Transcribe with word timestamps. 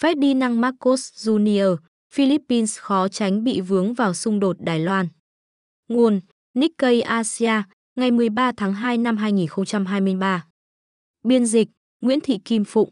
Ferdinand 0.00 0.58
Marcos 0.58 1.28
Jr., 1.28 1.76
Philippines 2.12 2.78
khó 2.78 3.08
tránh 3.08 3.44
bị 3.44 3.60
vướng 3.60 3.94
vào 3.94 4.14
xung 4.14 4.40
đột 4.40 4.56
Đài 4.60 4.80
Loan. 4.80 5.08
Nguồn 5.88 6.20
Nikkei 6.54 7.00
Asia, 7.00 7.62
ngày 7.96 8.10
13 8.10 8.52
tháng 8.56 8.72
2 8.72 8.98
năm 8.98 9.16
2023. 9.16 10.46
Biên 11.24 11.46
dịch 11.46 11.68
Nguyễn 12.00 12.20
Thị 12.20 12.38
Kim 12.44 12.64
Phụng. 12.64 12.90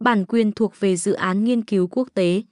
Bản 0.00 0.24
quyền 0.24 0.52
thuộc 0.52 0.80
về 0.80 0.96
dự 0.96 1.12
án 1.12 1.44
nghiên 1.44 1.64
cứu 1.64 1.86
quốc 1.86 2.08
tế. 2.14 2.42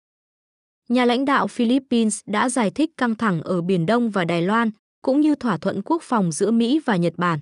Nhà 0.89 1.05
lãnh 1.05 1.25
đạo 1.25 1.47
Philippines 1.47 2.21
đã 2.27 2.49
giải 2.49 2.71
thích 2.71 2.91
căng 2.97 3.15
thẳng 3.15 3.43
ở 3.43 3.63
Biển 3.63 3.87
Đông 3.87 4.11
và 4.11 4.25
Đài 4.25 4.43
Loan, 4.43 4.71
cũng 5.03 5.21
như 5.21 5.35
thỏa 5.35 5.57
thuận 5.57 5.83
quốc 5.85 6.03
phòng 6.03 6.33
giữa 6.33 6.51
Mỹ 6.51 6.81
và 6.85 6.97
Nhật 6.97 7.15
Bản. 7.17 7.41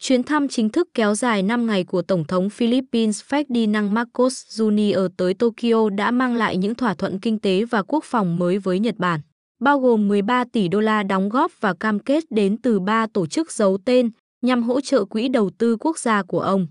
Chuyến 0.00 0.22
thăm 0.22 0.48
chính 0.48 0.68
thức 0.68 0.88
kéo 0.94 1.14
dài 1.14 1.42
5 1.42 1.66
ngày 1.66 1.84
của 1.84 2.02
Tổng 2.02 2.24
thống 2.24 2.50
Philippines 2.50 3.22
Ferdinand 3.28 3.90
Marcos 3.90 4.60
Jr. 4.60 5.08
tới 5.16 5.34
Tokyo 5.34 5.90
đã 5.90 6.10
mang 6.10 6.34
lại 6.34 6.56
những 6.56 6.74
thỏa 6.74 6.94
thuận 6.94 7.18
kinh 7.20 7.38
tế 7.38 7.64
và 7.64 7.82
quốc 7.82 8.04
phòng 8.04 8.36
mới 8.36 8.58
với 8.58 8.78
Nhật 8.78 8.94
Bản, 8.98 9.20
bao 9.60 9.80
gồm 9.80 10.08
13 10.08 10.44
tỷ 10.52 10.68
đô 10.68 10.80
la 10.80 11.02
đóng 11.02 11.28
góp 11.28 11.52
và 11.60 11.74
cam 11.74 11.98
kết 11.98 12.24
đến 12.30 12.56
từ 12.62 12.80
ba 12.80 13.06
tổ 13.12 13.26
chức 13.26 13.52
giấu 13.52 13.78
tên 13.84 14.10
nhằm 14.42 14.62
hỗ 14.62 14.80
trợ 14.80 15.04
quỹ 15.04 15.28
đầu 15.28 15.50
tư 15.58 15.76
quốc 15.80 15.98
gia 15.98 16.22
của 16.22 16.40
ông. 16.40 16.66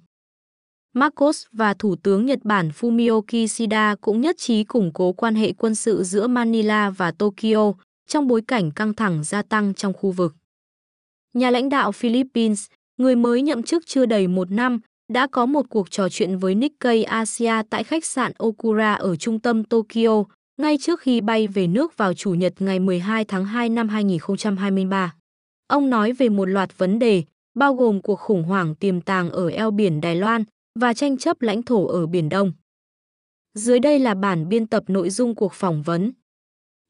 Marcos 0.94 1.46
và 1.52 1.74
Thủ 1.74 1.96
tướng 2.04 2.26
Nhật 2.26 2.40
Bản 2.44 2.70
Fumio 2.80 3.22
Kishida 3.22 3.96
cũng 4.02 4.22
nhất 4.22 4.36
trí 4.40 4.64
củng 4.64 4.92
cố 4.94 5.14
quan 5.14 5.36
hệ 5.36 5.54
quân 5.54 5.76
sự 5.76 6.04
giữa 6.04 6.28
Manila 6.28 6.90
và 6.90 7.12
Tokyo 7.12 7.74
trong 8.08 8.28
bối 8.28 8.42
cảnh 8.48 8.72
căng 8.72 8.94
thẳng 8.94 9.24
gia 9.24 9.42
tăng 9.42 9.74
trong 9.74 9.94
khu 9.94 10.12
vực. 10.12 10.36
Nhà 11.34 11.50
lãnh 11.50 11.70
đạo 11.70 11.92
Philippines, 11.92 12.66
người 12.98 13.16
mới 13.16 13.42
nhậm 13.42 13.64
chức 13.64 13.84
chưa 13.86 14.06
đầy 14.06 14.28
một 14.28 14.52
năm, 14.52 14.80
đã 15.14 15.28
có 15.28 15.46
một 15.46 15.66
cuộc 15.70 15.92
trò 15.92 16.10
chuyện 16.10 16.38
với 16.38 16.56
Nikkei 16.56 17.04
Asia 17.04 17.54
tại 17.70 17.84
khách 17.84 18.06
sạn 18.06 18.32
Okura 18.38 18.94
ở 18.94 19.16
trung 19.16 19.40
tâm 19.40 19.64
Tokyo, 19.64 20.24
ngay 20.62 20.78
trước 20.78 21.00
khi 21.00 21.22
bay 21.22 21.48
về 21.48 21.68
nước 21.68 21.98
vào 21.98 22.14
Chủ 22.14 22.34
nhật 22.34 22.54
ngày 22.60 22.80
12 22.80 23.26
tháng 23.26 23.46
2 23.46 23.70
năm 23.70 23.90
2023. 23.90 25.14
Ông 25.68 25.90
nói 25.90 26.14
về 26.14 26.30
một 26.30 26.46
loạt 26.46 26.78
vấn 26.78 27.00
đề, 27.00 27.24
bao 27.56 27.74
gồm 27.74 28.02
cuộc 28.02 28.16
khủng 28.16 28.44
hoảng 28.44 28.76
tiềm 28.76 29.02
tàng 29.02 29.30
ở 29.30 29.50
eo 29.50 29.72
biển 29.72 30.02
Đài 30.02 30.16
Loan 30.16 30.44
và 30.80 30.94
tranh 30.94 31.18
chấp 31.18 31.42
lãnh 31.42 31.64
thổ 31.64 31.88
ở 31.88 32.06
Biển 32.06 32.30
Đông. 32.30 32.52
Dưới 33.54 33.80
đây 33.80 34.00
là 34.00 34.14
bản 34.14 34.50
biên 34.50 34.68
tập 34.68 34.84
nội 34.88 35.10
dung 35.10 35.36
cuộc 35.36 35.54
phỏng 35.54 35.84
vấn. 35.84 36.12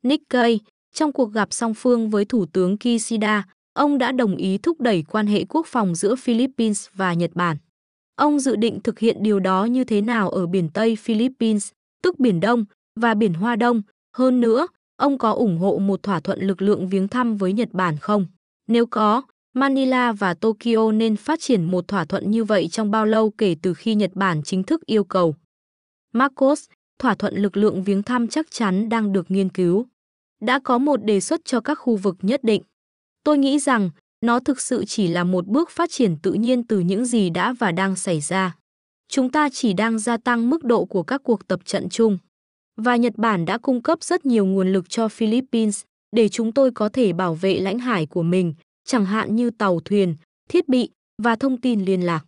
Nikkei, 0.03 0.59
trong 0.93 1.11
cuộc 1.13 1.33
gặp 1.33 1.53
song 1.53 1.73
phương 1.73 2.09
với 2.09 2.25
Thủ 2.25 2.45
tướng 2.45 2.77
Kishida, 2.77 3.43
ông 3.77 3.97
đã 3.97 4.11
đồng 4.11 4.35
ý 4.35 4.57
thúc 4.57 4.81
đẩy 4.81 5.03
quan 5.09 5.27
hệ 5.27 5.45
quốc 5.49 5.65
phòng 5.67 5.95
giữa 5.95 6.15
Philippines 6.15 6.87
và 6.93 7.13
Nhật 7.13 7.31
Bản. 7.33 7.57
Ông 8.15 8.39
dự 8.39 8.55
định 8.55 8.79
thực 8.83 8.99
hiện 8.99 9.17
điều 9.19 9.39
đó 9.39 9.65
như 9.65 9.83
thế 9.83 10.01
nào 10.01 10.29
ở 10.29 10.47
biển 10.47 10.69
Tây 10.73 10.95
Philippines, 10.95 11.71
tức 12.03 12.19
Biển 12.19 12.39
Đông 12.39 12.65
và 12.99 13.13
Biển 13.13 13.33
Hoa 13.33 13.55
Đông. 13.55 13.81
Hơn 14.17 14.41
nữa, 14.41 14.67
ông 14.95 15.17
có 15.17 15.31
ủng 15.31 15.57
hộ 15.57 15.77
một 15.77 16.03
thỏa 16.03 16.19
thuận 16.19 16.41
lực 16.41 16.61
lượng 16.61 16.89
viếng 16.89 17.07
thăm 17.07 17.37
với 17.37 17.53
Nhật 17.53 17.69
Bản 17.71 17.97
không? 17.97 18.25
Nếu 18.67 18.85
có, 18.85 19.21
Manila 19.53 20.11
và 20.11 20.33
Tokyo 20.33 20.91
nên 20.91 21.15
phát 21.15 21.39
triển 21.39 21.63
một 21.63 21.87
thỏa 21.87 22.05
thuận 22.05 22.31
như 22.31 22.43
vậy 22.43 22.67
trong 22.67 22.91
bao 22.91 23.05
lâu 23.05 23.29
kể 23.29 23.55
từ 23.61 23.73
khi 23.73 23.95
Nhật 23.95 24.11
Bản 24.13 24.43
chính 24.43 24.63
thức 24.63 24.85
yêu 24.85 25.03
cầu? 25.03 25.35
Marcos, 26.13 26.65
thỏa 26.99 27.15
thuận 27.15 27.35
lực 27.35 27.57
lượng 27.57 27.83
viếng 27.83 28.03
thăm 28.03 28.27
chắc 28.27 28.51
chắn 28.51 28.89
đang 28.89 29.13
được 29.13 29.31
nghiên 29.31 29.49
cứu. 29.49 29.85
Đã 30.41 30.59
có 30.59 30.77
một 30.77 31.03
đề 31.03 31.19
xuất 31.19 31.45
cho 31.45 31.59
các 31.59 31.75
khu 31.75 31.95
vực 31.95 32.15
nhất 32.21 32.43
định. 32.43 32.61
Tôi 33.27 33.37
nghĩ 33.37 33.59
rằng 33.59 33.89
nó 34.21 34.39
thực 34.39 34.61
sự 34.61 34.85
chỉ 34.85 35.07
là 35.07 35.23
một 35.23 35.47
bước 35.47 35.69
phát 35.69 35.91
triển 35.91 36.17
tự 36.17 36.33
nhiên 36.33 36.63
từ 36.63 36.79
những 36.79 37.05
gì 37.05 37.29
đã 37.29 37.53
và 37.53 37.71
đang 37.71 37.95
xảy 37.95 38.21
ra. 38.21 38.55
Chúng 39.09 39.31
ta 39.31 39.49
chỉ 39.49 39.73
đang 39.73 39.99
gia 39.99 40.17
tăng 40.17 40.49
mức 40.49 40.63
độ 40.63 40.85
của 40.85 41.03
các 41.03 41.21
cuộc 41.23 41.47
tập 41.47 41.59
trận 41.65 41.89
chung. 41.89 42.17
Và 42.77 42.95
Nhật 42.95 43.13
Bản 43.17 43.45
đã 43.45 43.57
cung 43.57 43.81
cấp 43.81 44.03
rất 44.03 44.25
nhiều 44.25 44.45
nguồn 44.45 44.73
lực 44.73 44.89
cho 44.89 45.07
Philippines 45.07 45.81
để 46.15 46.29
chúng 46.29 46.51
tôi 46.51 46.71
có 46.71 46.89
thể 46.89 47.13
bảo 47.13 47.35
vệ 47.35 47.59
lãnh 47.59 47.79
hải 47.79 48.05
của 48.05 48.23
mình, 48.23 48.53
chẳng 48.85 49.05
hạn 49.05 49.35
như 49.35 49.49
tàu 49.49 49.79
thuyền, 49.79 50.15
thiết 50.49 50.69
bị 50.69 50.89
và 51.23 51.35
thông 51.35 51.61
tin 51.61 51.85
liên 51.85 52.01
lạc. 52.01 52.25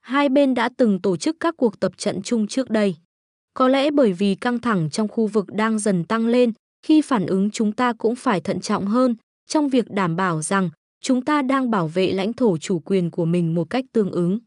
Hai 0.00 0.28
bên 0.28 0.54
đã 0.54 0.68
từng 0.76 1.02
tổ 1.02 1.16
chức 1.16 1.36
các 1.40 1.54
cuộc 1.56 1.80
tập 1.80 1.92
trận 1.96 2.22
chung 2.22 2.46
trước 2.46 2.70
đây. 2.70 2.96
Có 3.54 3.68
lẽ 3.68 3.90
bởi 3.90 4.12
vì 4.12 4.34
căng 4.34 4.60
thẳng 4.60 4.90
trong 4.90 5.08
khu 5.08 5.26
vực 5.26 5.46
đang 5.52 5.78
dần 5.78 6.04
tăng 6.04 6.26
lên, 6.26 6.52
khi 6.86 7.00
phản 7.02 7.26
ứng 7.26 7.50
chúng 7.50 7.72
ta 7.72 7.92
cũng 7.92 8.16
phải 8.16 8.40
thận 8.40 8.60
trọng 8.60 8.86
hơn 8.86 9.16
trong 9.46 9.68
việc 9.68 9.90
đảm 9.90 10.16
bảo 10.16 10.42
rằng 10.42 10.70
chúng 11.00 11.24
ta 11.24 11.42
đang 11.42 11.70
bảo 11.70 11.88
vệ 11.88 12.12
lãnh 12.12 12.32
thổ 12.32 12.58
chủ 12.58 12.78
quyền 12.78 13.10
của 13.10 13.24
mình 13.24 13.54
một 13.54 13.70
cách 13.70 13.84
tương 13.92 14.10
ứng. 14.10 14.38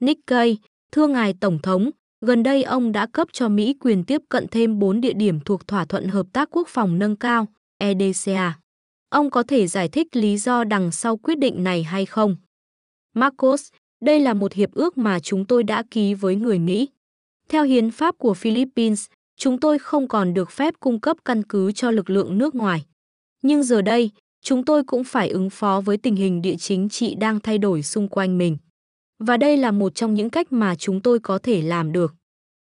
Nikkei, 0.00 0.56
thưa 0.92 1.06
ngài 1.06 1.34
Tổng 1.40 1.58
thống, 1.62 1.90
gần 2.20 2.42
đây 2.42 2.62
ông 2.62 2.92
đã 2.92 3.06
cấp 3.06 3.28
cho 3.32 3.48
Mỹ 3.48 3.74
quyền 3.80 4.04
tiếp 4.04 4.22
cận 4.28 4.46
thêm 4.50 4.78
4 4.78 5.00
địa 5.00 5.12
điểm 5.12 5.40
thuộc 5.40 5.66
thỏa 5.66 5.84
thuận 5.84 6.08
hợp 6.08 6.26
tác 6.32 6.48
quốc 6.50 6.68
phòng 6.68 6.98
nâng 6.98 7.16
cao, 7.16 7.46
EDCA. 7.78 8.58
Ông 9.10 9.30
có 9.30 9.42
thể 9.42 9.66
giải 9.66 9.88
thích 9.88 10.16
lý 10.16 10.38
do 10.38 10.64
đằng 10.64 10.92
sau 10.92 11.16
quyết 11.16 11.38
định 11.38 11.64
này 11.64 11.82
hay 11.82 12.06
không? 12.06 12.36
Marcos, 13.14 13.70
đây 14.02 14.20
là 14.20 14.34
một 14.34 14.52
hiệp 14.52 14.72
ước 14.72 14.98
mà 14.98 15.20
chúng 15.20 15.44
tôi 15.44 15.62
đã 15.62 15.82
ký 15.90 16.14
với 16.14 16.36
người 16.36 16.58
Mỹ. 16.58 16.88
Theo 17.48 17.64
hiến 17.64 17.90
pháp 17.90 18.18
của 18.18 18.34
Philippines, 18.34 19.06
chúng 19.36 19.60
tôi 19.60 19.78
không 19.78 20.08
còn 20.08 20.34
được 20.34 20.50
phép 20.50 20.74
cung 20.80 21.00
cấp 21.00 21.16
căn 21.24 21.42
cứ 21.42 21.72
cho 21.72 21.90
lực 21.90 22.10
lượng 22.10 22.38
nước 22.38 22.54
ngoài. 22.54 22.84
Nhưng 23.42 23.62
giờ 23.62 23.82
đây, 23.82 24.10
chúng 24.42 24.64
tôi 24.64 24.84
cũng 24.84 25.04
phải 25.04 25.28
ứng 25.28 25.50
phó 25.50 25.80
với 25.80 25.96
tình 25.96 26.16
hình 26.16 26.42
địa 26.42 26.56
chính 26.56 26.88
trị 26.88 27.14
đang 27.14 27.40
thay 27.40 27.58
đổi 27.58 27.82
xung 27.82 28.08
quanh 28.08 28.38
mình. 28.38 28.56
Và 29.18 29.36
đây 29.36 29.56
là 29.56 29.70
một 29.70 29.94
trong 29.94 30.14
những 30.14 30.30
cách 30.30 30.52
mà 30.52 30.74
chúng 30.74 31.00
tôi 31.00 31.18
có 31.18 31.38
thể 31.38 31.62
làm 31.62 31.92
được. 31.92 32.14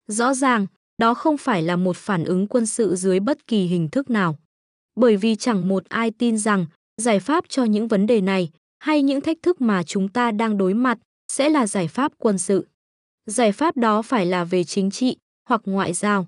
Rõ 0.08 0.34
ràng, 0.34 0.68
đó 0.98 1.14
không 1.14 1.38
phải 1.38 1.62
là 1.62 1.76
một 1.76 1.98
phản 1.98 2.24
ứng 2.24 2.48
quân 2.48 2.66
sự 2.66 2.96
dưới 2.96 3.20
bất 3.20 3.48
kỳ 3.48 3.66
hình 3.66 3.90
thức 3.90 4.10
nào. 4.10 4.38
Bởi 4.96 5.18
vì 5.18 5.36
chẳng 5.36 5.68
một 5.68 5.90
ai 5.90 6.12
tin 6.12 6.38
rằng 6.38 6.66
giải 6.98 7.20
pháp 7.20 7.46
cho 7.50 7.64
những 7.64 7.88
vấn 7.88 8.08
đề 8.08 8.22
này 8.22 8.50
hay 8.80 9.02
những 9.02 9.22
thách 9.22 9.38
thức 9.42 9.62
mà 9.62 9.84
chúng 9.84 10.08
ta 10.08 10.32
đang 10.32 10.58
đối 10.58 10.74
mặt 10.74 10.98
sẽ 11.28 11.50
là 11.50 11.68
giải 11.68 11.88
pháp 11.88 12.12
quân 12.18 12.38
sự. 12.38 12.68
Giải 13.26 13.52
pháp 13.52 13.78
đó 13.78 14.02
phải 14.02 14.26
là 14.26 14.44
về 14.44 14.64
chính 14.64 14.92
trị 14.92 15.18
hoặc 15.50 15.62
ngoại 15.66 15.94
giao. 15.94 16.28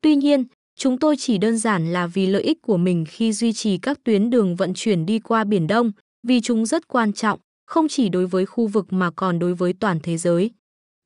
Tuy 0.00 0.16
nhiên, 0.16 0.44
chúng 0.80 0.98
tôi 0.98 1.16
chỉ 1.18 1.38
đơn 1.38 1.58
giản 1.58 1.92
là 1.92 2.06
vì 2.06 2.26
lợi 2.26 2.42
ích 2.42 2.62
của 2.62 2.76
mình 2.76 3.04
khi 3.08 3.32
duy 3.32 3.52
trì 3.52 3.78
các 3.78 4.04
tuyến 4.04 4.30
đường 4.30 4.56
vận 4.56 4.72
chuyển 4.74 5.06
đi 5.06 5.18
qua 5.18 5.44
Biển 5.44 5.66
Đông, 5.66 5.92
vì 6.26 6.40
chúng 6.40 6.66
rất 6.66 6.88
quan 6.88 7.12
trọng, 7.12 7.40
không 7.66 7.88
chỉ 7.88 8.08
đối 8.08 8.26
với 8.26 8.46
khu 8.46 8.66
vực 8.66 8.92
mà 8.92 9.10
còn 9.10 9.38
đối 9.38 9.54
với 9.54 9.72
toàn 9.72 9.98
thế 10.02 10.16
giới. 10.16 10.50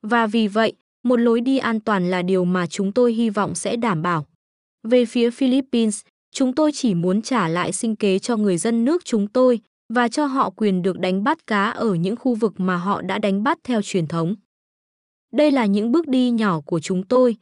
Và 0.02 0.26
vì 0.26 0.48
vậy, 0.48 0.72
một 1.04 1.16
lối 1.16 1.40
đi 1.40 1.58
an 1.58 1.80
toàn 1.80 2.10
là 2.10 2.22
điều 2.22 2.44
mà 2.44 2.66
chúng 2.66 2.92
tôi 2.92 3.12
hy 3.12 3.30
vọng 3.30 3.54
sẽ 3.54 3.76
đảm 3.76 4.02
bảo. 4.02 4.26
Về 4.88 5.04
phía 5.04 5.30
Philippines, 5.30 6.02
chúng 6.34 6.54
tôi 6.54 6.72
chỉ 6.74 6.94
muốn 6.94 7.22
trả 7.22 7.48
lại 7.48 7.72
sinh 7.72 7.96
kế 7.96 8.18
cho 8.18 8.36
người 8.36 8.58
dân 8.58 8.84
nước 8.84 9.04
chúng 9.04 9.28
tôi 9.28 9.60
và 9.94 10.08
cho 10.08 10.26
họ 10.26 10.50
quyền 10.50 10.82
được 10.82 10.98
đánh 10.98 11.24
bắt 11.24 11.46
cá 11.46 11.64
ở 11.64 11.94
những 11.94 12.16
khu 12.16 12.34
vực 12.34 12.60
mà 12.60 12.76
họ 12.76 13.02
đã 13.02 13.18
đánh 13.18 13.42
bắt 13.42 13.58
theo 13.64 13.82
truyền 13.82 14.06
thống. 14.06 14.34
Đây 15.32 15.50
là 15.50 15.66
những 15.66 15.92
bước 15.92 16.08
đi 16.08 16.30
nhỏ 16.30 16.60
của 16.60 16.80
chúng 16.80 17.02
tôi, 17.02 17.36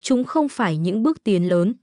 chúng 0.00 0.24
không 0.24 0.48
phải 0.48 0.76
những 0.76 1.02
bước 1.02 1.24
tiến 1.24 1.48
lớn. 1.48 1.74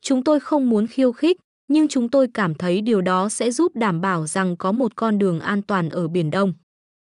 Chúng 0.00 0.24
tôi 0.24 0.40
không 0.40 0.70
muốn 0.70 0.86
khiêu 0.86 1.12
khích, 1.12 1.36
nhưng 1.68 1.88
chúng 1.88 2.08
tôi 2.08 2.28
cảm 2.34 2.54
thấy 2.54 2.80
điều 2.80 3.00
đó 3.00 3.28
sẽ 3.28 3.50
giúp 3.50 3.76
đảm 3.76 4.00
bảo 4.00 4.26
rằng 4.26 4.56
có 4.56 4.72
một 4.72 4.96
con 4.96 5.18
đường 5.18 5.40
an 5.40 5.62
toàn 5.62 5.88
ở 5.88 6.08
Biển 6.08 6.30
Đông. 6.30 6.52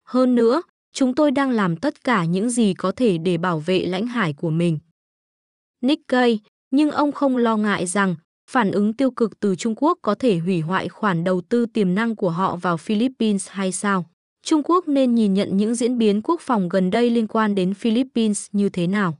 Hơn 0.08 0.36
nữa, 0.36 0.62
chúng 0.94 1.16
tôi 1.16 1.32
đang 1.32 1.52
làm 1.52 1.78
tất 1.78 2.04
cả 2.04 2.26
những 2.26 2.50
gì 2.50 2.74
có 2.74 2.92
thể 2.92 3.18
để 3.18 3.38
bảo 3.38 3.60
vệ 3.60 3.86
lãnh 3.86 4.08
hải 4.08 4.34
của 4.34 4.50
mình. 4.50 4.80
Nikkei, 5.82 6.40
nhưng 6.72 6.92
ông 6.92 7.12
không 7.12 7.38
lo 7.38 7.58
ngại 7.58 7.86
rằng 7.86 8.16
phản 8.50 8.72
ứng 8.72 8.94
tiêu 8.94 9.12
cực 9.12 9.40
từ 9.40 9.56
Trung 9.56 9.76
Quốc 9.78 10.00
có 10.02 10.16
thể 10.16 10.38
hủy 10.38 10.62
hoại 10.62 10.90
khoản 10.90 11.24
đầu 11.24 11.42
tư 11.42 11.66
tiềm 11.66 11.96
năng 11.96 12.16
của 12.16 12.30
họ 12.30 12.56
vào 12.56 12.78
Philippines 12.78 13.50
hay 13.50 13.72
sao? 13.72 14.06
Trung 14.46 14.62
Quốc 14.64 14.88
nên 14.88 15.16
nhìn 15.16 15.34
nhận 15.34 15.58
những 15.58 15.76
diễn 15.76 15.98
biến 15.98 16.22
quốc 16.22 16.42
phòng 16.42 16.70
gần 16.70 16.92
đây 16.92 17.10
liên 17.10 17.28
quan 17.28 17.56
đến 17.56 17.74
Philippines 17.74 18.48
như 18.52 18.70
thế 18.70 18.88
nào? 18.88 19.18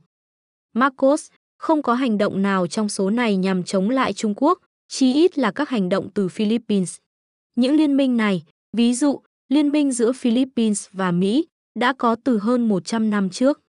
Marcos, 0.74 1.30
không 1.58 1.82
có 1.82 1.94
hành 1.94 2.18
động 2.18 2.42
nào 2.42 2.66
trong 2.66 2.88
số 2.88 3.10
này 3.10 3.36
nhằm 3.36 3.62
chống 3.62 3.90
lại 3.90 4.12
Trung 4.12 4.34
Quốc, 4.36 4.58
chí 4.88 5.12
ít 5.12 5.38
là 5.38 5.50
các 5.50 5.68
hành 5.68 5.88
động 5.88 6.08
từ 6.14 6.28
Philippines. 6.28 6.96
Những 7.56 7.76
liên 7.76 7.96
minh 7.96 8.16
này, 8.16 8.42
ví 8.76 8.94
dụ, 8.94 9.20
liên 9.48 9.68
minh 9.68 9.92
giữa 9.92 10.12
Philippines 10.12 10.86
và 10.92 11.10
Mỹ, 11.10 11.46
đã 11.78 11.92
có 11.92 12.16
từ 12.24 12.38
hơn 12.38 12.68
100 12.68 13.10
năm 13.10 13.30
trước. 13.30 13.60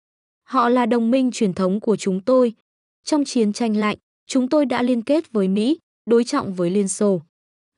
Họ 0.43 0.69
là 0.69 0.85
đồng 0.85 1.11
minh 1.11 1.31
truyền 1.31 1.53
thống 1.53 1.79
của 1.79 1.95
chúng 1.95 2.21
tôi. 2.21 2.53
Trong 3.03 3.25
chiến 3.25 3.53
tranh 3.53 3.77
lạnh, 3.77 3.97
chúng 4.27 4.49
tôi 4.49 4.65
đã 4.65 4.81
liên 4.81 5.01
kết 5.01 5.31
với 5.31 5.47
Mỹ, 5.47 5.77
đối 6.05 6.23
trọng 6.23 6.53
với 6.53 6.69
Liên 6.69 6.87
Xô. 6.87 7.21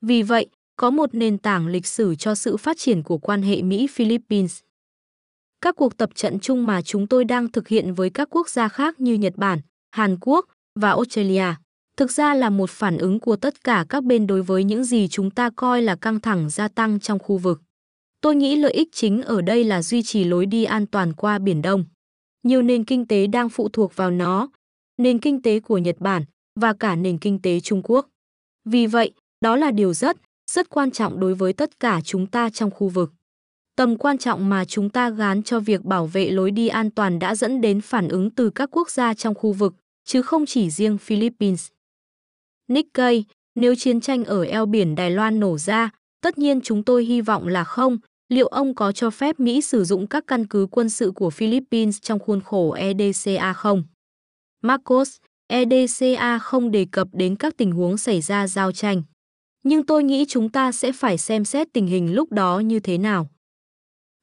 Vì 0.00 0.22
vậy, 0.22 0.46
có 0.76 0.90
một 0.90 1.14
nền 1.14 1.38
tảng 1.38 1.66
lịch 1.66 1.86
sử 1.86 2.14
cho 2.14 2.34
sự 2.34 2.56
phát 2.56 2.78
triển 2.78 3.02
của 3.02 3.18
quan 3.18 3.42
hệ 3.42 3.62
Mỹ-Philippines. 3.62 4.60
Các 5.60 5.76
cuộc 5.76 5.96
tập 5.96 6.10
trận 6.14 6.38
chung 6.40 6.66
mà 6.66 6.82
chúng 6.82 7.06
tôi 7.06 7.24
đang 7.24 7.52
thực 7.52 7.68
hiện 7.68 7.94
với 7.94 8.10
các 8.10 8.28
quốc 8.30 8.48
gia 8.48 8.68
khác 8.68 9.00
như 9.00 9.14
Nhật 9.14 9.36
Bản, 9.36 9.58
Hàn 9.90 10.16
Quốc 10.20 10.46
và 10.74 10.90
Australia 10.90 11.54
thực 11.98 12.10
ra 12.10 12.34
là 12.34 12.50
một 12.50 12.70
phản 12.70 12.98
ứng 12.98 13.20
của 13.20 13.36
tất 13.36 13.64
cả 13.64 13.84
các 13.88 14.04
bên 14.04 14.26
đối 14.26 14.42
với 14.42 14.64
những 14.64 14.84
gì 14.84 15.08
chúng 15.08 15.30
ta 15.30 15.50
coi 15.56 15.82
là 15.82 15.96
căng 15.96 16.20
thẳng 16.20 16.50
gia 16.50 16.68
tăng 16.68 17.00
trong 17.00 17.18
khu 17.18 17.38
vực. 17.38 17.62
Tôi 18.20 18.36
nghĩ 18.36 18.56
lợi 18.56 18.72
ích 18.72 18.88
chính 18.92 19.22
ở 19.22 19.42
đây 19.42 19.64
là 19.64 19.82
duy 19.82 20.02
trì 20.02 20.24
lối 20.24 20.46
đi 20.46 20.64
an 20.64 20.86
toàn 20.86 21.12
qua 21.12 21.38
Biển 21.38 21.62
Đông. 21.62 21.84
Nhiều 22.42 22.62
nền 22.62 22.84
kinh 22.84 23.06
tế 23.06 23.26
đang 23.26 23.48
phụ 23.48 23.68
thuộc 23.68 23.96
vào 23.96 24.10
nó, 24.10 24.48
nền 24.98 25.18
kinh 25.18 25.42
tế 25.42 25.60
của 25.60 25.78
Nhật 25.78 25.96
Bản 25.98 26.22
và 26.60 26.72
cả 26.72 26.96
nền 26.96 27.18
kinh 27.18 27.42
tế 27.42 27.60
Trung 27.60 27.82
Quốc. 27.84 28.08
Vì 28.64 28.86
vậy, 28.86 29.12
đó 29.40 29.56
là 29.56 29.70
điều 29.70 29.94
rất, 29.94 30.16
rất 30.50 30.70
quan 30.70 30.90
trọng 30.90 31.20
đối 31.20 31.34
với 31.34 31.52
tất 31.52 31.80
cả 31.80 32.00
chúng 32.04 32.26
ta 32.26 32.50
trong 32.50 32.70
khu 32.70 32.88
vực. 32.88 33.12
Tầm 33.78 33.96
quan 33.96 34.18
trọng 34.18 34.48
mà 34.48 34.64
chúng 34.64 34.90
ta 34.90 35.10
gán 35.10 35.42
cho 35.42 35.60
việc 35.60 35.84
bảo 35.84 36.06
vệ 36.06 36.30
lối 36.30 36.50
đi 36.50 36.68
an 36.68 36.90
toàn 36.90 37.18
đã 37.18 37.34
dẫn 37.34 37.60
đến 37.60 37.80
phản 37.80 38.08
ứng 38.08 38.30
từ 38.30 38.50
các 38.50 38.68
quốc 38.72 38.90
gia 38.90 39.14
trong 39.14 39.34
khu 39.34 39.52
vực, 39.52 39.74
chứ 40.04 40.22
không 40.22 40.46
chỉ 40.46 40.70
riêng 40.70 40.98
Philippines. 40.98 41.68
Nikkei, 42.68 43.24
nếu 43.54 43.74
chiến 43.74 44.00
tranh 44.00 44.24
ở 44.24 44.44
eo 44.44 44.66
biển 44.66 44.94
Đài 44.94 45.10
Loan 45.10 45.40
nổ 45.40 45.58
ra, 45.58 45.90
tất 46.20 46.38
nhiên 46.38 46.60
chúng 46.60 46.82
tôi 46.82 47.04
hy 47.04 47.20
vọng 47.20 47.46
là 47.46 47.64
không, 47.64 47.98
liệu 48.28 48.46
ông 48.46 48.74
có 48.74 48.92
cho 48.92 49.10
phép 49.10 49.40
Mỹ 49.40 49.60
sử 49.60 49.84
dụng 49.84 50.06
các 50.06 50.24
căn 50.26 50.46
cứ 50.46 50.66
quân 50.70 50.90
sự 50.90 51.12
của 51.14 51.30
Philippines 51.30 51.98
trong 52.02 52.18
khuôn 52.18 52.40
khổ 52.40 52.70
EDCA 52.72 53.52
không? 53.52 53.82
Marcos, 54.62 55.16
EDCA 55.46 56.38
không 56.38 56.70
đề 56.70 56.86
cập 56.92 57.08
đến 57.12 57.36
các 57.36 57.56
tình 57.56 57.72
huống 57.72 57.98
xảy 57.98 58.20
ra 58.20 58.46
giao 58.46 58.72
tranh. 58.72 59.02
Nhưng 59.62 59.86
tôi 59.86 60.04
nghĩ 60.04 60.24
chúng 60.28 60.48
ta 60.48 60.72
sẽ 60.72 60.92
phải 60.92 61.18
xem 61.18 61.44
xét 61.44 61.68
tình 61.72 61.86
hình 61.86 62.14
lúc 62.14 62.32
đó 62.32 62.58
như 62.58 62.80
thế 62.80 62.98
nào. 62.98 63.28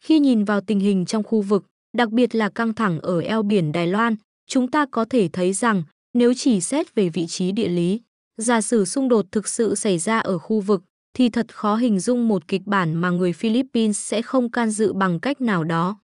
Khi 0.06 0.20
nhìn 0.20 0.44
vào 0.44 0.62
tình 0.62 0.80
hình 0.80 1.06
trong 1.06 1.24
khu 1.24 1.42
vực, 1.42 1.66
đặc 1.98 2.10
biệt 2.10 2.36
là 2.36 2.50
căng 2.50 2.74
thẳng 2.74 3.00
ở 3.00 3.20
eo 3.20 3.44
biển 3.44 3.72
Đài 3.72 3.88
Loan, 3.88 4.16
chúng 4.48 4.72
ta 4.72 4.86
có 4.92 5.06
thể 5.06 5.30
thấy 5.34 5.54
rằng 5.54 5.84
nếu 6.14 6.34
chỉ 6.34 6.62
xét 6.62 6.96
về 6.96 7.10
vị 7.10 7.28
trí 7.28 7.52
địa 7.52 7.68
lý, 7.68 8.02
giả 8.38 8.62
sử 8.62 8.86
xung 8.86 9.10
đột 9.10 9.26
thực 9.32 9.48
sự 9.48 9.76
xảy 9.76 9.98
ra 9.98 10.20
ở 10.20 10.38
khu 10.38 10.60
vực, 10.60 10.84
thì 11.14 11.30
thật 11.30 11.56
khó 11.56 11.76
hình 11.76 12.00
dung 12.00 12.28
một 12.28 12.48
kịch 12.48 12.62
bản 12.66 12.96
mà 12.96 13.10
người 13.10 13.34
Philippines 13.34 13.98
sẽ 13.98 14.22
không 14.22 14.52
can 14.52 14.70
dự 14.72 14.94
bằng 14.94 15.20
cách 15.20 15.42
nào 15.42 15.64
đó. 15.64 15.98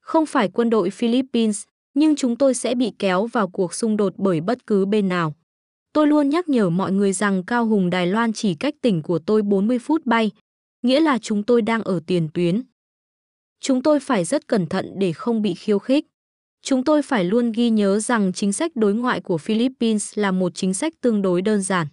Không 0.00 0.26
phải 0.26 0.48
quân 0.48 0.70
đội 0.70 0.90
Philippines, 0.90 1.64
nhưng 1.94 2.16
chúng 2.16 2.36
tôi 2.36 2.54
sẽ 2.54 2.74
bị 2.74 2.92
kéo 2.98 3.26
vào 3.26 3.48
cuộc 3.48 3.74
xung 3.74 3.96
đột 3.96 4.12
bởi 4.16 4.40
bất 4.40 4.66
cứ 4.66 4.86
bên 4.86 5.08
nào. 5.08 5.34
Tôi 5.92 6.06
luôn 6.06 6.28
nhắc 6.28 6.48
nhở 6.48 6.70
mọi 6.70 6.92
người 6.92 7.12
rằng 7.12 7.44
Cao 7.46 7.66
Hùng 7.66 7.90
Đài 7.90 8.06
Loan 8.06 8.32
chỉ 8.32 8.54
cách 8.54 8.74
tỉnh 8.82 9.02
của 9.02 9.18
tôi 9.18 9.42
40 9.42 9.78
phút 9.78 10.06
bay, 10.06 10.30
nghĩa 10.82 11.00
là 11.00 11.18
chúng 11.18 11.42
tôi 11.42 11.62
đang 11.62 11.82
ở 11.82 12.00
tiền 12.06 12.28
tuyến. 12.34 12.62
Chúng 13.60 13.82
tôi 13.82 14.00
phải 14.00 14.24
rất 14.24 14.48
cẩn 14.48 14.66
thận 14.66 14.92
để 14.96 15.12
không 15.12 15.42
bị 15.42 15.54
khiêu 15.54 15.78
khích. 15.78 16.06
Chúng 16.62 16.84
tôi 16.84 17.02
phải 17.02 17.24
luôn 17.24 17.52
ghi 17.52 17.70
nhớ 17.70 17.98
rằng 17.98 18.32
chính 18.32 18.52
sách 18.52 18.76
đối 18.76 18.94
ngoại 18.94 19.20
của 19.20 19.38
Philippines 19.38 20.18
là 20.18 20.30
một 20.30 20.54
chính 20.54 20.74
sách 20.74 20.92
tương 21.00 21.22
đối 21.22 21.42
đơn 21.42 21.62
giản. 21.62 21.86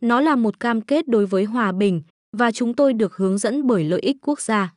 Nó 0.00 0.20
là 0.20 0.36
một 0.36 0.60
cam 0.60 0.80
kết 0.80 1.08
đối 1.08 1.26
với 1.26 1.44
hòa 1.44 1.72
bình 1.72 2.02
và 2.36 2.52
chúng 2.52 2.74
tôi 2.74 2.92
được 2.92 3.16
hướng 3.16 3.38
dẫn 3.38 3.66
bởi 3.66 3.84
lợi 3.84 4.00
ích 4.00 4.16
quốc 4.22 4.40
gia. 4.40 4.74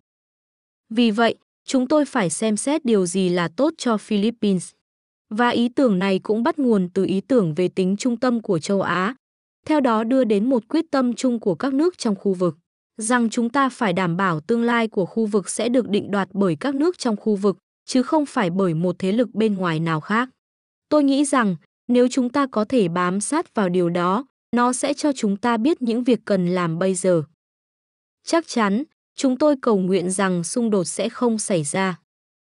Vì 0.90 1.12
vậy, 1.12 1.36
chúng 1.66 1.88
tôi 1.88 2.06
phải 2.06 2.30
xem 2.30 2.58
xét 2.58 2.86
điều 2.86 3.06
gì 3.06 3.30
là 3.30 3.48
tốt 3.48 3.74
cho 3.78 3.98
Philippines. 3.98 4.72
Và 5.30 5.50
ý 5.50 5.70
tưởng 5.70 6.00
này 6.00 6.20
cũng 6.20 6.44
bắt 6.44 6.60
nguồn 6.60 6.90
từ 6.94 7.06
ý 7.06 7.22
tưởng 7.22 7.54
về 7.54 7.68
tính 7.68 7.96
trung 7.98 8.18
tâm 8.18 8.42
của 8.42 8.60
châu 8.60 8.82
Á, 8.82 9.16
theo 9.66 9.80
đó 9.80 10.04
đưa 10.04 10.24
đến 10.24 10.50
một 10.50 10.68
quyết 10.68 10.86
tâm 10.92 11.14
chung 11.14 11.40
của 11.40 11.56
các 11.56 11.74
nước 11.74 11.98
trong 11.98 12.16
khu 12.16 12.34
vực, 12.34 12.58
rằng 12.98 13.30
chúng 13.30 13.50
ta 13.50 13.70
phải 13.70 13.94
đảm 13.94 14.18
bảo 14.18 14.40
tương 14.40 14.64
lai 14.64 14.88
của 14.88 15.06
khu 15.06 15.26
vực 15.26 15.50
sẽ 15.50 15.70
được 15.70 15.90
định 15.90 16.12
đoạt 16.12 16.30
bởi 16.34 16.56
các 16.56 16.76
nước 16.76 16.98
trong 16.98 17.16
khu 17.16 17.36
vực, 17.36 17.58
chứ 17.86 18.04
không 18.04 18.26
phải 18.26 18.50
bởi 18.50 18.74
một 18.74 18.96
thế 19.00 19.12
lực 19.12 19.34
bên 19.34 19.56
ngoài 19.56 19.80
nào 19.80 20.02
khác. 20.02 20.30
Tôi 20.90 21.04
nghĩ 21.04 21.26
rằng, 21.26 21.56
nếu 21.88 22.08
chúng 22.08 22.30
ta 22.30 22.48
có 22.48 22.66
thể 22.66 22.88
bám 22.88 23.22
sát 23.22 23.56
vào 23.56 23.70
điều 23.70 23.90
đó, 23.90 24.26
nó 24.56 24.74
sẽ 24.74 24.94
cho 24.94 25.12
chúng 25.12 25.38
ta 25.38 25.58
biết 25.58 25.82
những 25.82 26.04
việc 26.04 26.20
cần 26.26 26.48
làm 26.48 26.80
bây 26.80 26.96
giờ. 26.96 27.24
Chắc 28.26 28.48
chắn, 28.48 28.84
chúng 29.16 29.38
tôi 29.38 29.56
cầu 29.62 29.78
nguyện 29.78 30.12
rằng 30.12 30.44
xung 30.44 30.70
đột 30.70 30.84
sẽ 30.84 31.10
không 31.10 31.40
xảy 31.40 31.64
ra. 31.64 32.00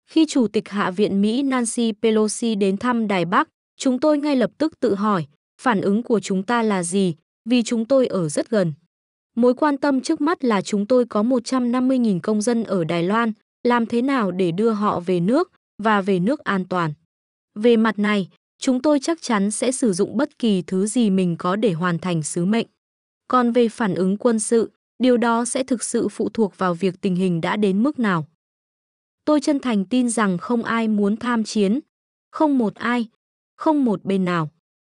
Khi 0.09 0.25
Chủ 0.25 0.47
tịch 0.47 0.69
Hạ 0.69 0.91
viện 0.91 1.21
Mỹ 1.21 1.43
Nancy 1.43 1.93
Pelosi 2.01 2.55
đến 2.55 2.77
thăm 2.77 3.07
Đài 3.07 3.25
Bắc, 3.25 3.49
chúng 3.77 3.99
tôi 3.99 4.17
ngay 4.17 4.35
lập 4.35 4.51
tức 4.57 4.79
tự 4.79 4.95
hỏi, 4.95 5.25
phản 5.61 5.81
ứng 5.81 6.03
của 6.03 6.19
chúng 6.19 6.43
ta 6.43 6.63
là 6.63 6.83
gì, 6.83 7.15
vì 7.45 7.63
chúng 7.63 7.85
tôi 7.85 8.07
ở 8.07 8.29
rất 8.29 8.49
gần. 8.49 8.73
Mối 9.39 9.53
quan 9.53 9.77
tâm 9.77 10.01
trước 10.01 10.21
mắt 10.21 10.43
là 10.43 10.61
chúng 10.61 10.85
tôi 10.85 11.05
có 11.05 11.23
150.000 11.23 12.19
công 12.23 12.41
dân 12.41 12.63
ở 12.63 12.83
Đài 12.83 13.03
Loan, 13.03 13.31
làm 13.63 13.85
thế 13.85 14.01
nào 14.01 14.31
để 14.31 14.51
đưa 14.51 14.69
họ 14.69 14.99
về 14.99 15.19
nước 15.19 15.51
và 15.83 16.01
về 16.01 16.19
nước 16.19 16.39
an 16.39 16.65
toàn. 16.65 16.93
Về 17.55 17.77
mặt 17.77 17.99
này, 17.99 18.29
chúng 18.57 18.81
tôi 18.81 18.99
chắc 18.99 19.21
chắn 19.21 19.51
sẽ 19.51 19.71
sử 19.71 19.93
dụng 19.93 20.17
bất 20.17 20.39
kỳ 20.39 20.61
thứ 20.61 20.87
gì 20.87 21.09
mình 21.09 21.35
có 21.39 21.55
để 21.55 21.73
hoàn 21.73 21.99
thành 21.99 22.23
sứ 22.23 22.45
mệnh. 22.45 22.67
Còn 23.27 23.51
về 23.51 23.69
phản 23.69 23.95
ứng 23.95 24.17
quân 24.17 24.39
sự, 24.39 24.71
điều 25.03 25.17
đó 25.17 25.45
sẽ 25.45 25.63
thực 25.63 25.83
sự 25.83 26.07
phụ 26.07 26.29
thuộc 26.29 26.57
vào 26.57 26.73
việc 26.73 27.01
tình 27.01 27.15
hình 27.15 27.41
đã 27.41 27.55
đến 27.55 27.83
mức 27.83 27.99
nào. 27.99 28.27
Tôi 29.25 29.41
chân 29.41 29.59
thành 29.59 29.85
tin 29.85 30.09
rằng 30.09 30.37
không 30.37 30.63
ai 30.63 30.87
muốn 30.87 31.17
tham 31.17 31.43
chiến, 31.43 31.79
không 32.31 32.57
một 32.57 32.75
ai, 32.75 33.07
không 33.55 33.85
một 33.85 34.05
bên 34.05 34.25
nào. 34.25 34.49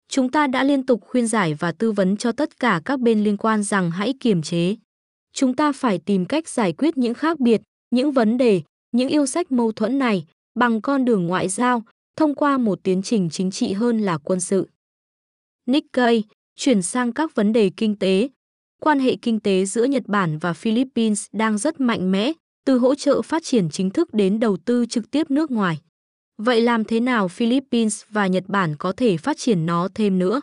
Chúng 0.10 0.32
ta 0.32 0.48
đã 0.48 0.64
liên 0.64 0.86
tục 0.86 1.02
khuyên 1.08 1.28
giải 1.28 1.54
và 1.54 1.72
tư 1.72 1.92
vấn 1.92 2.18
cho 2.18 2.32
tất 2.32 2.60
cả 2.60 2.82
các 2.86 3.00
bên 3.00 3.24
liên 3.24 3.38
quan 3.38 3.64
rằng 3.64 3.92
hãy 3.92 4.14
kiềm 4.20 4.42
chế. 4.42 4.76
Chúng 5.34 5.56
ta 5.56 5.72
phải 5.72 6.00
tìm 6.06 6.26
cách 6.26 6.50
giải 6.50 6.74
quyết 6.74 6.98
những 6.98 7.14
khác 7.14 7.40
biệt, 7.40 7.62
những 7.92 8.12
vấn 8.12 8.38
đề, 8.38 8.62
những 8.92 9.10
yêu 9.10 9.26
sách 9.26 9.52
mâu 9.52 9.72
thuẫn 9.72 10.00
này 10.00 10.26
bằng 10.60 10.82
con 10.82 11.06
đường 11.06 11.28
ngoại 11.28 11.50
giao, 11.50 11.84
thông 12.16 12.36
qua 12.36 12.58
một 12.58 12.80
tiến 12.84 13.02
trình 13.02 13.30
chính 13.30 13.52
trị 13.52 13.74
hơn 13.74 14.00
là 14.00 14.18
quân 14.18 14.40
sự. 14.40 14.68
Nikkei 15.66 16.24
chuyển 16.56 16.82
sang 16.82 17.12
các 17.12 17.36
vấn 17.36 17.54
đề 17.54 17.72
kinh 17.78 17.96
tế. 17.96 18.30
Quan 18.82 19.00
hệ 19.00 19.16
kinh 19.22 19.40
tế 19.40 19.66
giữa 19.66 19.84
Nhật 19.84 20.04
Bản 20.08 20.38
và 20.38 20.54
Philippines 20.54 21.28
đang 21.34 21.58
rất 21.58 21.80
mạnh 21.80 22.12
mẽ, 22.12 22.32
từ 22.66 22.78
hỗ 22.78 22.96
trợ 22.96 23.22
phát 23.22 23.44
triển 23.44 23.70
chính 23.70 23.90
thức 23.90 24.14
đến 24.14 24.40
đầu 24.40 24.58
tư 24.58 24.86
trực 24.86 25.12
tiếp 25.12 25.32
nước 25.32 25.52
ngoài. 25.52 25.80
Vậy 26.44 26.62
làm 26.62 26.84
thế 26.84 27.00
nào 27.00 27.28
Philippines 27.28 28.04
và 28.10 28.28
Nhật 28.28 28.44
Bản 28.48 28.76
có 28.76 28.92
thể 28.92 29.18
phát 29.18 29.38
triển 29.38 29.66
nó 29.66 29.88
thêm 29.94 30.20
nữa? 30.20 30.42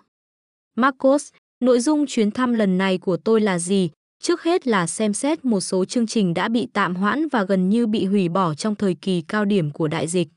Marcos, 0.77 1.33
nội 1.61 1.81
dung 1.81 2.07
chuyến 2.07 2.31
thăm 2.31 2.55
lần 2.55 2.79
này 2.79 2.99
của 2.99 3.17
tôi 3.17 3.41
là 3.41 3.59
gì? 3.59 3.91
Trước 4.23 4.43
hết 4.43 4.67
là 4.67 4.87
xem 4.87 5.13
xét 5.13 5.45
một 5.45 5.61
số 5.61 5.85
chương 5.85 6.07
trình 6.07 6.35
đã 6.35 6.49
bị 6.49 6.69
tạm 6.73 6.95
hoãn 6.95 7.29
và 7.29 7.45
gần 7.45 7.69
như 7.69 7.87
bị 7.87 8.05
hủy 8.05 8.29
bỏ 8.29 8.55
trong 8.55 8.75
thời 8.75 8.95
kỳ 8.95 9.23
cao 9.29 9.45
điểm 9.45 9.71
của 9.71 9.89
đại 9.89 10.09
dịch. 10.09 10.29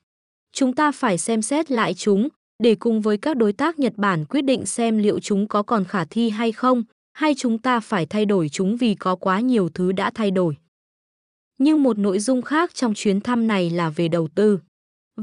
Chúng 0.53 0.75
ta 0.75 0.91
phải 0.91 1.17
xem 1.17 1.41
xét 1.41 1.71
lại 1.71 1.93
chúng 1.93 2.27
để 2.63 2.75
cùng 2.75 3.01
với 3.01 3.17
các 3.17 3.37
đối 3.37 3.53
tác 3.53 3.79
Nhật 3.79 3.93
Bản 3.95 4.25
quyết 4.25 4.41
định 4.41 4.65
xem 4.65 4.97
liệu 4.97 5.19
chúng 5.19 5.47
có 5.47 5.63
còn 5.63 5.85
khả 5.85 6.05
thi 6.05 6.29
hay 6.29 6.51
không, 6.51 6.83
hay 7.13 7.33
chúng 7.37 7.57
ta 7.57 7.79
phải 7.79 8.05
thay 8.05 8.25
đổi 8.25 8.49
chúng 8.49 8.77
vì 8.77 8.95
có 8.95 9.15
quá 9.15 9.39
nhiều 9.39 9.69
thứ 9.73 9.91
đã 9.91 10.11
thay 10.15 10.31
đổi. 10.31 10.57
Nhưng 11.57 11.83
một 11.83 11.97
nội 11.97 12.19
dung 12.19 12.41
khác 12.41 12.73
trong 12.73 12.93
chuyến 12.93 13.21
thăm 13.21 13.47
này 13.47 13.69
là 13.69 13.89
về 13.89 14.07
đầu 14.07 14.27
tư. 14.35 14.59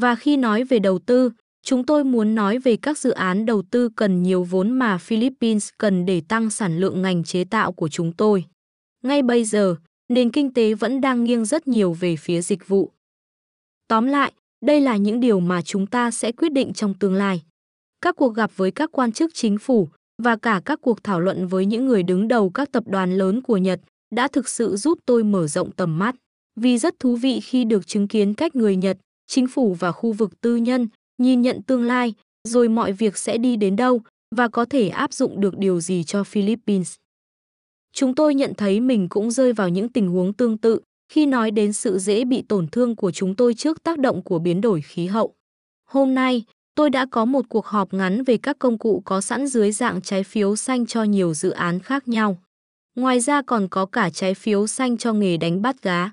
Và 0.00 0.14
khi 0.14 0.36
nói 0.36 0.64
về 0.64 0.78
đầu 0.78 0.98
tư, 0.98 1.30
chúng 1.62 1.86
tôi 1.86 2.04
muốn 2.04 2.34
nói 2.34 2.58
về 2.58 2.76
các 2.76 2.98
dự 2.98 3.10
án 3.10 3.46
đầu 3.46 3.62
tư 3.70 3.88
cần 3.96 4.22
nhiều 4.22 4.44
vốn 4.44 4.70
mà 4.70 4.98
Philippines 4.98 5.68
cần 5.78 6.06
để 6.06 6.22
tăng 6.28 6.50
sản 6.50 6.78
lượng 6.78 7.02
ngành 7.02 7.24
chế 7.24 7.44
tạo 7.44 7.72
của 7.72 7.88
chúng 7.88 8.12
tôi. 8.12 8.44
Ngay 9.02 9.22
bây 9.22 9.44
giờ, 9.44 9.76
nền 10.08 10.30
kinh 10.30 10.54
tế 10.54 10.74
vẫn 10.74 11.00
đang 11.00 11.24
nghiêng 11.24 11.44
rất 11.44 11.68
nhiều 11.68 11.92
về 11.92 12.16
phía 12.16 12.40
dịch 12.42 12.68
vụ. 12.68 12.90
Tóm 13.88 14.06
lại, 14.06 14.32
đây 14.64 14.80
là 14.80 14.96
những 14.96 15.20
điều 15.20 15.40
mà 15.40 15.62
chúng 15.62 15.86
ta 15.86 16.10
sẽ 16.10 16.32
quyết 16.32 16.52
định 16.52 16.72
trong 16.72 16.94
tương 16.94 17.14
lai. 17.14 17.42
Các 18.00 18.16
cuộc 18.16 18.34
gặp 18.34 18.50
với 18.56 18.70
các 18.70 18.92
quan 18.92 19.12
chức 19.12 19.30
chính 19.34 19.58
phủ 19.58 19.88
và 20.22 20.36
cả 20.36 20.60
các 20.64 20.80
cuộc 20.82 21.04
thảo 21.04 21.20
luận 21.20 21.46
với 21.46 21.66
những 21.66 21.86
người 21.86 22.02
đứng 22.02 22.28
đầu 22.28 22.50
các 22.50 22.72
tập 22.72 22.84
đoàn 22.86 23.18
lớn 23.18 23.42
của 23.42 23.56
Nhật 23.56 23.80
đã 24.14 24.28
thực 24.28 24.48
sự 24.48 24.76
giúp 24.76 24.98
tôi 25.06 25.24
mở 25.24 25.46
rộng 25.46 25.72
tầm 25.72 25.98
mắt. 25.98 26.16
Vì 26.60 26.78
rất 26.78 26.98
thú 26.98 27.16
vị 27.16 27.40
khi 27.40 27.64
được 27.64 27.86
chứng 27.86 28.08
kiến 28.08 28.34
cách 28.34 28.56
người 28.56 28.76
Nhật, 28.76 28.98
chính 29.26 29.46
phủ 29.46 29.74
và 29.74 29.92
khu 29.92 30.12
vực 30.12 30.40
tư 30.40 30.56
nhân 30.56 30.88
nhìn 31.18 31.42
nhận 31.42 31.62
tương 31.62 31.82
lai, 31.82 32.14
rồi 32.48 32.68
mọi 32.68 32.92
việc 32.92 33.16
sẽ 33.16 33.38
đi 33.38 33.56
đến 33.56 33.76
đâu 33.76 34.00
và 34.36 34.48
có 34.48 34.64
thể 34.64 34.88
áp 34.88 35.12
dụng 35.12 35.40
được 35.40 35.58
điều 35.58 35.80
gì 35.80 36.04
cho 36.04 36.24
Philippines. 36.24 36.94
Chúng 37.92 38.14
tôi 38.14 38.34
nhận 38.34 38.54
thấy 38.54 38.80
mình 38.80 39.08
cũng 39.08 39.30
rơi 39.30 39.52
vào 39.52 39.68
những 39.68 39.88
tình 39.88 40.08
huống 40.08 40.32
tương 40.32 40.58
tự 40.58 40.80
khi 41.12 41.26
nói 41.26 41.50
đến 41.50 41.72
sự 41.72 41.98
dễ 41.98 42.24
bị 42.24 42.42
tổn 42.42 42.68
thương 42.68 42.96
của 42.96 43.10
chúng 43.10 43.34
tôi 43.34 43.54
trước 43.54 43.82
tác 43.82 43.98
động 43.98 44.22
của 44.22 44.38
biến 44.38 44.60
đổi 44.60 44.80
khí 44.80 45.06
hậu. 45.06 45.34
Hôm 45.88 46.14
nay, 46.14 46.44
tôi 46.74 46.90
đã 46.90 47.06
có 47.10 47.24
một 47.24 47.44
cuộc 47.48 47.66
họp 47.66 47.94
ngắn 47.94 48.24
về 48.24 48.36
các 48.36 48.58
công 48.58 48.78
cụ 48.78 49.02
có 49.04 49.20
sẵn 49.20 49.46
dưới 49.46 49.72
dạng 49.72 50.02
trái 50.02 50.24
phiếu 50.24 50.56
xanh 50.56 50.86
cho 50.86 51.02
nhiều 51.02 51.34
dự 51.34 51.50
án 51.50 51.80
khác 51.80 52.08
nhau. 52.08 52.38
Ngoài 52.94 53.20
ra 53.20 53.42
còn 53.42 53.68
có 53.68 53.86
cả 53.86 54.10
trái 54.10 54.34
phiếu 54.34 54.66
xanh 54.66 54.96
cho 54.96 55.12
nghề 55.12 55.36
đánh 55.36 55.62
bắt 55.62 55.82
cá. 55.82 56.10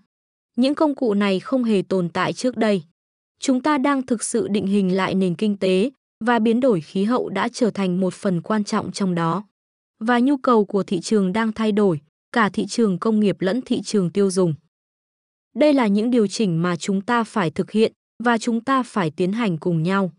Những 0.56 0.76
công 0.76 0.96
cụ 0.96 1.14
này 1.14 1.40
không 1.40 1.64
hề 1.64 1.82
tồn 1.82 2.10
tại 2.10 2.34
trước 2.34 2.58
đây. 2.58 2.84
Chúng 3.46 3.62
ta 3.62 3.78
đang 3.78 4.06
thực 4.06 4.24
sự 4.24 4.48
định 4.48 4.68
hình 4.68 4.96
lại 4.96 5.16
nền 5.16 5.36
kinh 5.36 5.58
tế 5.58 5.92
và 6.20 6.40
biến 6.40 6.60
đổi 6.60 6.82
khí 6.82 7.04
hậu 7.04 7.30
đã 7.30 7.50
trở 7.54 7.70
thành 7.70 8.00
một 8.00 8.14
phần 8.14 8.42
quan 8.42 8.64
trọng 8.64 8.92
trong 8.92 9.16
đó. 9.16 9.44
Và 10.00 10.20
nhu 10.20 10.38
cầu 10.38 10.66
của 10.66 10.84
thị 10.84 11.00
trường 11.00 11.34
đang 11.34 11.52
thay 11.52 11.72
đổi, 11.72 12.00
cả 12.32 12.50
thị 12.50 12.66
trường 12.66 13.00
công 13.00 13.20
nghiệp 13.20 13.36
lẫn 13.40 13.62
thị 13.62 13.82
trường 13.82 14.10
tiêu 14.10 14.32
dùng. 14.32 14.54
Đây 15.56 15.74
là 15.74 15.88
những 15.88 16.10
điều 16.10 16.28
chỉnh 16.28 16.62
mà 16.62 16.76
chúng 16.76 17.02
ta 17.02 17.24
phải 17.24 17.52
thực 17.52 17.72
hiện 17.72 17.94
và 18.24 18.38
chúng 18.38 18.64
ta 18.64 18.84
phải 18.84 19.12
tiến 19.12 19.32
hành 19.32 19.58
cùng 19.58 19.84
nhau. 19.84 20.12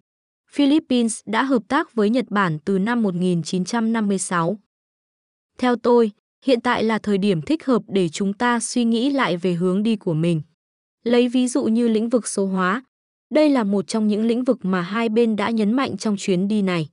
Philippines 0.50 1.20
đã 1.26 1.42
hợp 1.42 1.62
tác 1.68 1.94
với 1.94 2.10
Nhật 2.10 2.26
Bản 2.30 2.58
từ 2.64 2.78
năm 2.78 3.02
1956. 3.02 4.58
Theo 5.58 5.76
tôi, 5.76 6.10
hiện 6.44 6.60
tại 6.60 6.84
là 6.84 6.98
thời 6.98 7.18
điểm 7.18 7.42
thích 7.42 7.64
hợp 7.64 7.82
để 7.88 8.08
chúng 8.08 8.32
ta 8.32 8.60
suy 8.60 8.84
nghĩ 8.84 9.10
lại 9.10 9.36
về 9.36 9.52
hướng 9.52 9.82
đi 9.82 9.96
của 9.96 10.14
mình. 10.14 10.42
Lấy 11.04 11.28
ví 11.28 11.48
dụ 11.48 11.64
như 11.64 11.88
lĩnh 11.88 12.08
vực 12.08 12.28
số 12.28 12.46
hóa, 12.46 12.84
đây 13.34 13.50
là 13.50 13.64
một 13.64 13.86
trong 13.86 14.08
những 14.08 14.24
lĩnh 14.24 14.44
vực 14.44 14.64
mà 14.64 14.80
hai 14.80 15.08
bên 15.08 15.36
đã 15.36 15.50
nhấn 15.50 15.72
mạnh 15.72 15.96
trong 15.96 16.16
chuyến 16.18 16.48
đi 16.48 16.62
này. 16.62 16.88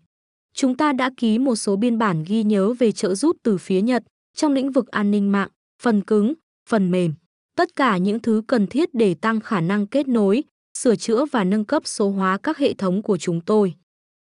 Chúng 0.53 0.77
ta 0.77 0.93
đã 0.93 1.11
ký 1.17 1.39
một 1.39 1.55
số 1.55 1.75
biên 1.75 1.97
bản 1.97 2.23
ghi 2.27 2.43
nhớ 2.43 2.73
về 2.73 2.91
trợ 2.91 3.15
giúp 3.15 3.37
từ 3.43 3.57
phía 3.57 3.81
Nhật 3.81 4.03
trong 4.35 4.53
lĩnh 4.53 4.71
vực 4.71 4.87
an 4.87 5.11
ninh 5.11 5.31
mạng, 5.31 5.49
phần 5.81 6.01
cứng, 6.01 6.33
phần 6.69 6.91
mềm. 6.91 7.13
Tất 7.55 7.75
cả 7.75 7.97
những 7.97 8.19
thứ 8.19 8.41
cần 8.47 8.67
thiết 8.67 8.93
để 8.93 9.13
tăng 9.13 9.39
khả 9.39 9.61
năng 9.61 9.87
kết 9.87 10.07
nối, 10.07 10.43
sửa 10.77 10.95
chữa 10.95 11.25
và 11.25 11.43
nâng 11.43 11.65
cấp 11.65 11.83
số 11.85 12.09
hóa 12.09 12.37
các 12.37 12.57
hệ 12.57 12.73
thống 12.73 13.01
của 13.01 13.17
chúng 13.17 13.41
tôi 13.41 13.73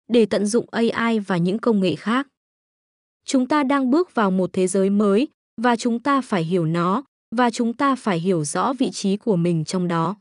để 0.09 0.25
tận 0.25 0.45
dụng 0.45 0.65
AI 0.71 1.19
và 1.19 1.37
những 1.37 1.59
công 1.59 1.79
nghệ 1.79 1.95
khác. 1.95 2.27
Chúng 3.25 3.47
ta 3.47 3.63
đang 3.63 3.91
bước 3.91 4.15
vào 4.15 4.31
một 4.31 4.49
thế 4.53 4.67
giới 4.67 4.89
mới 4.89 5.27
và 5.61 5.75
chúng 5.75 5.99
ta 5.99 6.21
phải 6.21 6.43
hiểu 6.43 6.65
nó 6.65 7.03
và 7.35 7.49
chúng 7.49 7.73
ta 7.73 7.95
phải 7.95 8.19
hiểu 8.19 8.43
rõ 8.43 8.73
vị 8.73 8.89
trí 8.91 9.17
của 9.17 9.35
mình 9.35 9.65
trong 9.65 9.87
đó. 9.87 10.15